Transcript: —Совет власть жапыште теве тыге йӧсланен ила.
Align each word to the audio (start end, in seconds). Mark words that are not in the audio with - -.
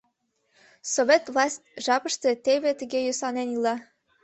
—Совет 0.93 1.23
власть 1.33 1.67
жапыште 1.85 2.29
теве 2.45 2.71
тыге 2.79 2.99
йӧсланен 3.03 3.49
ила. 3.55 3.75